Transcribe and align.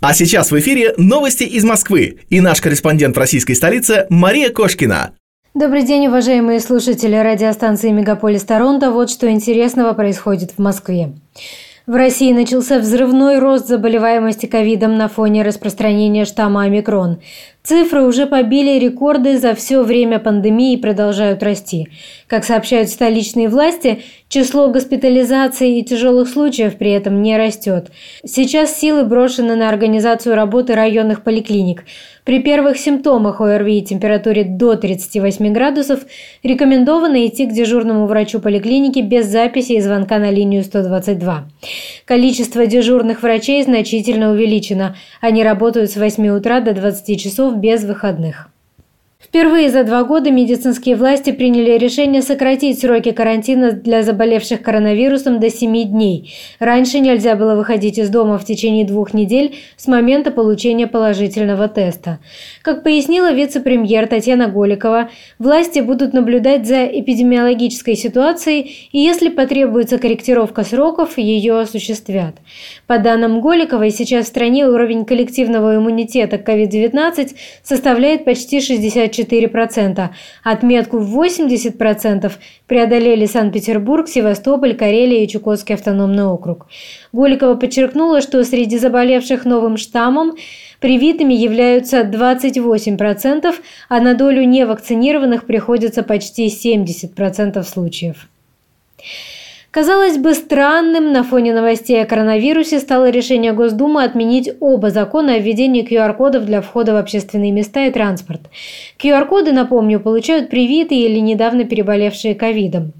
А 0.00 0.14
сейчас 0.14 0.52
в 0.52 0.58
эфире 0.60 0.94
новости 0.96 1.42
из 1.42 1.64
Москвы 1.64 2.20
и 2.30 2.40
наш 2.40 2.60
корреспондент 2.60 3.16
в 3.16 3.18
российской 3.18 3.54
столице 3.54 4.06
Мария 4.10 4.50
Кошкина. 4.50 5.10
Добрый 5.54 5.82
день, 5.82 6.06
уважаемые 6.06 6.60
слушатели 6.60 7.16
радиостанции 7.16 7.90
«Мегаполис 7.90 8.44
Торонто». 8.44 8.92
Вот 8.92 9.10
что 9.10 9.28
интересного 9.28 9.94
происходит 9.94 10.52
в 10.56 10.60
Москве. 10.60 11.14
В 11.88 11.94
России 11.94 12.32
начался 12.32 12.78
взрывной 12.78 13.40
рост 13.40 13.66
заболеваемости 13.66 14.46
ковидом 14.46 14.96
на 14.96 15.08
фоне 15.08 15.42
распространения 15.42 16.26
штамма 16.26 16.62
омикрон. 16.62 17.18
Цифры 17.68 18.00
уже 18.04 18.24
побили 18.24 18.78
рекорды 18.78 19.36
за 19.36 19.54
все 19.54 19.82
время 19.82 20.18
пандемии 20.18 20.72
и 20.72 20.78
продолжают 20.78 21.42
расти. 21.42 21.88
Как 22.26 22.44
сообщают 22.44 22.88
столичные 22.88 23.50
власти, 23.50 24.00
число 24.30 24.68
госпитализаций 24.68 25.78
и 25.78 25.84
тяжелых 25.84 26.30
случаев 26.30 26.78
при 26.78 26.92
этом 26.92 27.20
не 27.20 27.36
растет. 27.36 27.90
Сейчас 28.24 28.74
силы 28.74 29.04
брошены 29.04 29.54
на 29.54 29.68
организацию 29.68 30.34
работы 30.34 30.74
районных 30.74 31.22
поликлиник. 31.22 31.84
При 32.24 32.40
первых 32.40 32.76
симптомах 32.76 33.40
ОРВИ 33.40 33.78
и 33.78 33.82
температуре 33.82 34.44
до 34.44 34.76
38 34.76 35.50
градусов 35.54 36.00
рекомендовано 36.42 37.26
идти 37.26 37.46
к 37.46 37.52
дежурному 37.52 38.06
врачу 38.06 38.38
поликлиники 38.38 38.98
без 38.98 39.26
записи 39.26 39.72
и 39.72 39.80
звонка 39.80 40.18
на 40.18 40.30
линию 40.30 40.62
122. 40.62 41.48
Количество 42.04 42.66
дежурных 42.66 43.22
врачей 43.22 43.62
значительно 43.62 44.30
увеличено. 44.32 44.94
Они 45.22 45.42
работают 45.42 45.90
с 45.90 45.96
8 45.96 46.28
утра 46.28 46.60
до 46.60 46.74
20 46.74 47.18
часов 47.18 47.57
без 47.58 47.84
выходных. 47.84 48.48
Впервые 49.28 49.68
за 49.68 49.84
два 49.84 50.04
года 50.04 50.30
медицинские 50.30 50.96
власти 50.96 51.32
приняли 51.32 51.76
решение 51.76 52.22
сократить 52.22 52.80
сроки 52.80 53.10
карантина 53.10 53.72
для 53.72 54.02
заболевших 54.02 54.62
коронавирусом 54.62 55.38
до 55.38 55.50
7 55.50 55.84
дней. 55.84 56.32
Раньше 56.58 56.98
нельзя 56.98 57.36
было 57.36 57.54
выходить 57.54 57.98
из 57.98 58.08
дома 58.08 58.38
в 58.38 58.46
течение 58.46 58.86
двух 58.86 59.12
недель 59.12 59.56
с 59.76 59.86
момента 59.86 60.30
получения 60.30 60.86
положительного 60.86 61.68
теста. 61.68 62.20
Как 62.62 62.82
пояснила 62.82 63.30
вице-премьер 63.30 64.06
Татьяна 64.06 64.48
Голикова, 64.48 65.10
власти 65.38 65.80
будут 65.80 66.14
наблюдать 66.14 66.66
за 66.66 66.86
эпидемиологической 66.86 67.96
ситуацией 67.96 68.88
и 68.92 68.98
если 68.98 69.28
потребуется 69.28 69.98
корректировка 69.98 70.64
сроков, 70.64 71.18
ее 71.18 71.60
осуществят. 71.60 72.36
По 72.86 72.98
данным 72.98 73.42
Голиковой, 73.42 73.90
сейчас 73.90 74.24
в 74.24 74.28
стране 74.28 74.66
уровень 74.66 75.04
коллективного 75.04 75.76
иммунитета 75.76 76.38
к 76.38 76.48
COVID-19 76.48 77.36
составляет 77.62 78.24
почти 78.24 78.62
64 78.62 79.17
24%. 79.18 80.08
Отметку 80.44 80.98
в 80.98 81.20
80% 81.20 82.32
преодолели 82.66 83.26
Санкт-Петербург, 83.26 84.08
Севастополь, 84.08 84.74
Карелия 84.74 85.24
и 85.24 85.28
Чукотский 85.28 85.74
автономный 85.74 86.24
округ. 86.24 86.66
Голикова 87.12 87.54
подчеркнула, 87.56 88.20
что 88.20 88.42
среди 88.44 88.78
заболевших 88.78 89.44
новым 89.44 89.76
штаммом 89.76 90.36
привитыми 90.80 91.34
являются 91.34 92.02
28%, 92.02 93.54
а 93.88 94.00
на 94.00 94.14
долю 94.14 94.44
невакцинированных 94.44 95.46
приходится 95.46 96.02
почти 96.02 96.46
70% 96.46 97.62
случаев. 97.64 98.28
Казалось 99.70 100.16
бы, 100.16 100.32
странным 100.32 101.12
на 101.12 101.22
фоне 101.22 101.52
новостей 101.52 102.02
о 102.02 102.06
коронавирусе 102.06 102.78
стало 102.78 103.10
решение 103.10 103.52
Госдумы 103.52 104.02
отменить 104.02 104.50
оба 104.60 104.88
закона 104.88 105.34
о 105.34 105.38
введении 105.38 105.86
QR-кодов 105.86 106.46
для 106.46 106.62
входа 106.62 106.94
в 106.94 106.96
общественные 106.96 107.52
места 107.52 107.84
и 107.84 107.90
транспорт. 107.90 108.40
QR-коды, 108.98 109.52
напомню, 109.52 110.00
получают 110.00 110.48
привитые 110.48 111.02
или 111.02 111.18
недавно 111.18 111.64
переболевшие 111.64 112.34
ковидом. 112.34 112.92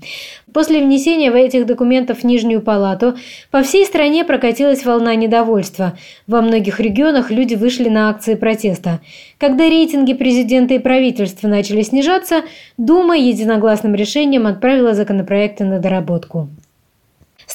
После 0.53 0.81
внесения 0.81 1.31
этих 1.31 1.67
документов 1.67 2.21
в 2.21 2.25
Нижнюю 2.25 2.63
палату 2.63 3.17
по 3.51 3.63
всей 3.63 3.85
стране 3.85 4.25
прокатилась 4.25 4.85
волна 4.85 5.15
недовольства. 5.15 5.99
Во 6.27 6.41
многих 6.41 6.81
регионах 6.81 7.31
люди 7.31 7.55
вышли 7.55 7.89
на 7.89 8.09
акции 8.09 8.35
протеста. 8.35 9.01
Когда 9.39 9.69
рейтинги 9.69 10.15
президента 10.15 10.75
и 10.75 10.79
правительства 10.79 11.49
начали 11.49 11.83
снижаться, 11.83 12.43
Дума 12.77 13.17
единогласным 13.17 13.95
решением 13.95 14.47
отправила 14.47 14.95
законопроекты 14.95 15.65
на 15.65 15.78
доработку. 15.78 16.49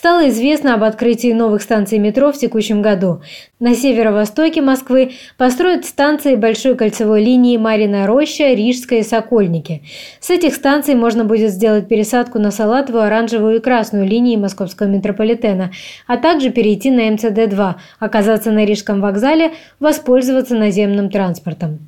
Стало 0.03 0.28
известно 0.28 0.74
об 0.74 0.84
открытии 0.84 1.31
новых 1.31 1.62
станций 1.62 1.97
метро 1.97 2.34
в 2.34 2.38
текущем 2.38 2.81
году. 2.81 3.22
На 3.62 3.74
северо-востоке 3.74 4.62
Москвы 4.62 5.14
построят 5.38 5.86
станции 5.86 6.36
большой 6.36 6.75
кольцевой 6.75 7.24
линии 7.24 7.56
Марина 7.56 8.06
Роща, 8.06 8.53
Рижская 8.53 9.00
и 9.00 9.03
Сокольники. 9.03 9.81
С 10.19 10.30
этих 10.30 10.56
станций 10.56 10.96
можно 10.96 11.24
будет 11.24 11.52
сделать 11.52 11.88
пересадку 11.88 12.38
на 12.38 12.52
салатовую, 12.52 13.06
оранжевую 13.06 13.56
и 13.56 13.59
красную 13.62 14.06
линии 14.06 14.36
московского 14.36 14.88
метрополитена, 14.88 15.72
а 16.06 16.18
также 16.18 16.50
перейти 16.50 16.91
на 16.91 17.08
МЦД-2, 17.08 17.75
оказаться 18.00 18.52
на 18.52 18.66
Рижском 18.66 19.00
вокзале, 19.00 19.53
воспользоваться 19.80 20.56
наземным 20.56 21.09
транспортом. 21.09 21.80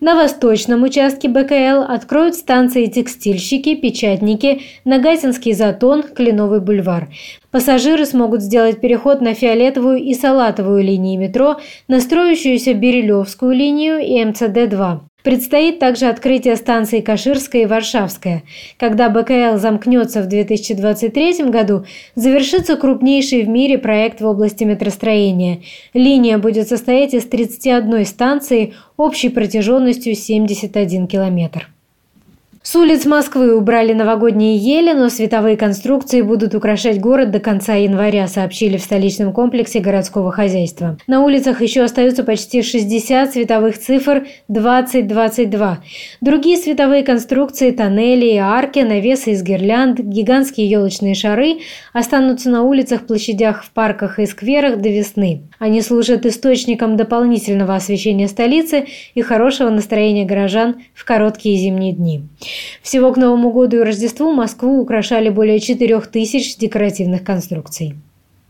На 0.00 0.16
восточном 0.16 0.82
участке 0.82 1.30
БКЛ 1.30 1.90
откроют 1.90 2.34
станции 2.34 2.84
«Текстильщики», 2.84 3.74
«Печатники», 3.74 4.60
Нагатинский 4.84 5.54
затон, 5.54 6.02
Кленовый 6.02 6.60
бульвар. 6.60 7.08
Пассажиры 7.54 8.04
смогут 8.04 8.42
сделать 8.42 8.80
переход 8.80 9.20
на 9.20 9.32
фиолетовую 9.32 9.98
и 9.98 10.12
салатовую 10.12 10.82
линии 10.82 11.16
метро, 11.16 11.60
на 11.86 12.00
строящуюся 12.00 12.74
Берилевскую 12.74 13.54
линию 13.54 13.98
и 14.00 14.20
МЦД-2. 14.24 15.02
Предстоит 15.22 15.78
также 15.78 16.06
открытие 16.06 16.56
станций 16.56 17.00
Каширская 17.00 17.62
и 17.62 17.66
Варшавская. 17.66 18.42
Когда 18.76 19.08
БКЛ 19.08 19.58
замкнется 19.58 20.22
в 20.22 20.26
2023 20.26 21.44
году, 21.44 21.84
завершится 22.16 22.76
крупнейший 22.76 23.44
в 23.44 23.48
мире 23.48 23.78
проект 23.78 24.20
в 24.20 24.26
области 24.26 24.64
метростроения. 24.64 25.60
Линия 25.92 26.38
будет 26.38 26.66
состоять 26.66 27.14
из 27.14 27.24
31 27.24 28.04
станции 28.04 28.74
общей 28.96 29.28
протяженностью 29.28 30.16
71 30.16 31.06
километр. 31.06 31.68
С 32.66 32.74
улиц 32.76 33.04
Москвы 33.04 33.54
убрали 33.54 33.92
новогодние 33.92 34.56
ели, 34.56 34.94
но 34.94 35.10
световые 35.10 35.54
конструкции 35.58 36.22
будут 36.22 36.54
украшать 36.54 36.98
город 36.98 37.30
до 37.30 37.38
конца 37.38 37.74
января, 37.74 38.26
сообщили 38.26 38.78
в 38.78 38.82
столичном 38.82 39.34
комплексе 39.34 39.80
городского 39.80 40.32
хозяйства. 40.32 40.96
На 41.06 41.22
улицах 41.22 41.60
еще 41.60 41.82
остаются 41.82 42.24
почти 42.24 42.62
60 42.62 43.34
световых 43.34 43.78
цифр 43.78 44.26
2022. 44.48 45.80
Другие 46.22 46.56
световые 46.56 47.02
конструкции, 47.02 47.70
тоннели 47.70 48.28
и 48.28 48.38
арки, 48.38 48.78
навесы 48.78 49.32
из 49.32 49.42
гирлянд, 49.42 50.00
гигантские 50.00 50.66
елочные 50.66 51.14
шары 51.14 51.58
останутся 51.92 52.48
на 52.48 52.62
улицах, 52.62 53.06
площадях, 53.06 53.62
в 53.62 53.72
парках 53.72 54.18
и 54.18 54.24
скверах 54.24 54.80
до 54.80 54.88
весны. 54.88 55.42
Они 55.58 55.82
служат 55.82 56.24
источником 56.24 56.96
дополнительного 56.96 57.74
освещения 57.74 58.26
столицы 58.26 58.86
и 59.14 59.20
хорошего 59.20 59.68
настроения 59.68 60.24
горожан 60.24 60.76
в 60.94 61.04
короткие 61.04 61.58
зимние 61.58 61.92
дни. 61.92 62.22
Всего 62.82 63.12
к 63.12 63.16
Новому 63.16 63.50
году 63.50 63.78
и 63.78 63.80
Рождеству 63.80 64.32
Москву 64.32 64.80
украшали 64.80 65.28
более 65.28 65.60
4000 65.60 66.58
декоративных 66.58 67.24
конструкций. 67.24 67.94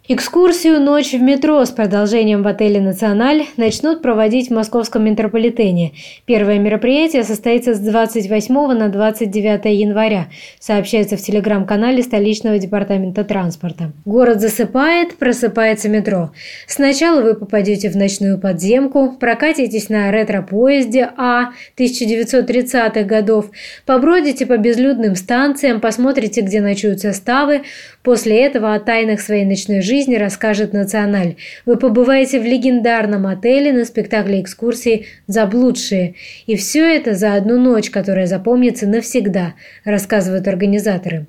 Экскурсию 0.07 0.83
«Ночь 0.83 1.15
в 1.15 1.23
метро» 1.23 1.65
с 1.65 1.71
продолжением 1.71 2.43
в 2.43 2.47
отеле 2.47 2.79
«Националь» 2.79 3.47
начнут 3.57 4.03
проводить 4.03 4.51
в 4.51 4.55
московском 4.55 5.03
метрополитене. 5.03 5.93
Первое 6.27 6.59
мероприятие 6.59 7.25
состоится 7.25 7.73
с 7.73 7.79
28 7.79 8.55
на 8.75 8.91
29 8.91 9.65
января, 9.81 10.27
сообщается 10.61 11.17
в 11.17 11.23
телеграм-канале 11.23 12.03
столичного 12.03 12.59
департамента 12.59 13.25
транспорта. 13.25 13.93
Город 14.05 14.43
засыпает, 14.43 15.17
просыпается 15.17 15.89
метро. 15.89 16.33
Сначала 16.67 17.23
вы 17.23 17.33
попадете 17.33 17.89
в 17.89 17.97
ночную 17.97 18.39
подземку, 18.39 19.17
прокатитесь 19.19 19.89
на 19.89 20.11
ретро-поезде 20.11 21.09
А 21.17 21.53
1930-х 21.79 23.05
годов, 23.05 23.47
побродите 23.87 24.45
по 24.45 24.59
безлюдным 24.59 25.17
станциям, 25.17 25.81
посмотрите, 25.81 26.43
где 26.43 26.61
ночуют 26.61 27.01
составы. 27.01 27.63
После 28.03 28.45
этого 28.45 28.75
о 28.75 28.81
тайнах 28.81 29.23
своей 29.23 29.47
ночной 29.47 29.81
жизни 29.81 29.94
жизни 29.95 30.17
расскажет 30.17 30.73
Националь. 30.73 31.37
Вы 31.67 31.77
побываете 31.77 32.41
в 32.41 32.45
легендарном 32.45 33.29
отеле 33.29 33.73
на 33.73 33.85
спектакле 33.85 34.41
экскурсии 34.41 35.07
«Заблудшие». 35.29 36.17
И 36.47 36.57
все 36.57 36.85
это 36.97 37.15
за 37.15 37.35
одну 37.35 37.61
ночь, 37.61 37.91
которая 37.91 38.27
запомнится 38.27 38.89
навсегда, 38.89 39.55
рассказывают 39.85 40.49
организаторы. 40.49 41.27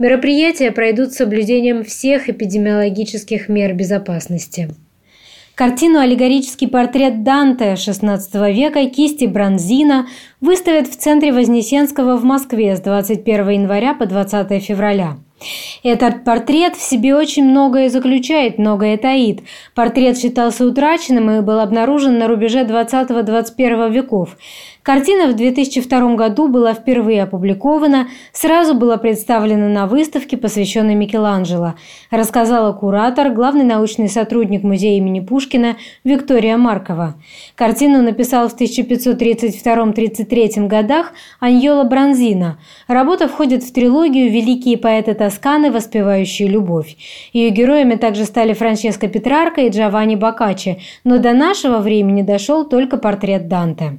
Мероприятия 0.00 0.72
пройдут 0.72 1.12
с 1.12 1.16
соблюдением 1.18 1.84
всех 1.84 2.28
эпидемиологических 2.28 3.48
мер 3.48 3.72
безопасности. 3.74 4.70
Картину 5.54 6.00
«Аллегорический 6.00 6.66
портрет 6.66 7.22
Данте» 7.22 7.74
XVI 7.74 8.52
века 8.52 8.88
кисти 8.90 9.26
Бронзина 9.26 10.06
выставят 10.40 10.88
в 10.88 10.96
центре 10.96 11.32
Вознесенского 11.32 12.16
в 12.16 12.24
Москве 12.24 12.76
с 12.76 12.80
21 12.80 13.50
января 13.50 13.94
по 13.94 14.06
20 14.06 14.60
февраля. 14.64 15.18
Этот 15.82 16.24
портрет 16.24 16.76
в 16.76 16.82
себе 16.82 17.14
очень 17.14 17.44
многое 17.44 17.88
заключает, 17.88 18.58
многое 18.58 18.96
таит. 18.96 19.42
Портрет 19.74 20.18
считался 20.18 20.66
утраченным 20.66 21.30
и 21.30 21.40
был 21.40 21.60
обнаружен 21.60 22.18
на 22.18 22.26
рубеже 22.26 22.64
20-21 22.64 23.90
веков. 23.90 24.36
Картина 24.88 25.30
в 25.30 25.36
2002 25.36 26.14
году 26.14 26.48
была 26.48 26.72
впервые 26.72 27.24
опубликована, 27.24 28.08
сразу 28.32 28.74
была 28.74 28.96
представлена 28.96 29.68
на 29.68 29.86
выставке, 29.86 30.38
посвященной 30.38 30.94
Микеланджело, 30.94 31.74
рассказала 32.10 32.72
куратор, 32.72 33.30
главный 33.30 33.64
научный 33.64 34.08
сотрудник 34.08 34.62
музея 34.62 34.96
имени 34.96 35.20
Пушкина 35.20 35.76
Виктория 36.04 36.56
Маркова. 36.56 37.16
Картину 37.54 38.00
написал 38.00 38.48
в 38.48 38.58
1532-33 38.58 40.66
годах 40.68 41.12
Аньола 41.38 41.84
Бронзина. 41.84 42.58
Работа 42.86 43.28
входит 43.28 43.64
в 43.64 43.72
трилогию 43.74 44.30
«Великие 44.30 44.78
поэты 44.78 45.12
Тосканы, 45.28 45.70
воспевающие 45.70 46.48
любовь». 46.48 46.96
Ее 47.34 47.50
героями 47.50 47.96
также 47.96 48.24
стали 48.24 48.54
Франческо 48.54 49.08
Петрарко 49.08 49.60
и 49.60 49.68
Джованни 49.68 50.14
Боккаччи, 50.14 50.78
но 51.04 51.18
до 51.18 51.34
нашего 51.34 51.78
времени 51.78 52.22
дошел 52.22 52.64
только 52.64 52.96
портрет 52.96 53.46
Данте. 53.46 53.98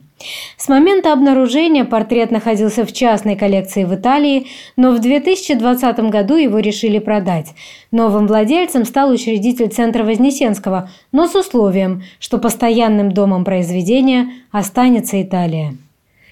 С 0.57 0.67
момента 0.67 1.13
обнаружения 1.13 1.85
портрет 1.85 2.31
находился 2.31 2.83
в 2.83 2.91
частной 2.91 3.35
коллекции 3.35 3.83
в 3.83 3.93
Италии, 3.93 4.47
но 4.75 4.91
в 4.91 4.99
2020 4.99 5.99
году 6.09 6.35
его 6.35 6.59
решили 6.59 6.97
продать. 6.97 7.53
Новым 7.91 8.27
владельцем 8.27 8.85
стал 8.85 9.11
учредитель 9.11 9.69
Центра 9.69 10.03
Вознесенского, 10.03 10.89
но 11.11 11.27
с 11.27 11.35
условием, 11.35 12.03
что 12.19 12.39
постоянным 12.39 13.11
домом 13.11 13.45
произведения 13.45 14.29
останется 14.51 15.21
Италия. 15.21 15.77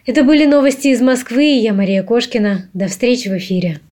Это 0.07 0.23
были 0.23 0.45
новости 0.45 0.87
из 0.87 1.01
Москвы, 1.01 1.43
я 1.43 1.73
Мария 1.73 2.01
Кошкина. 2.01 2.69
До 2.73 2.87
встречи 2.87 3.27
в 3.27 3.37
эфире. 3.37 3.79